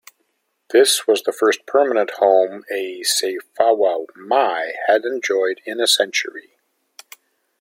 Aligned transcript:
This 0.71 1.05
was 1.05 1.21
the 1.21 1.31
first 1.31 1.67
permanent 1.67 2.13
home 2.17 2.63
a 2.71 3.01
Sayfawa 3.03 4.07
mai 4.15 4.73
had 4.87 5.05
enjoyed 5.05 5.61
in 5.63 5.79
a 5.79 5.85
century. 5.85 6.53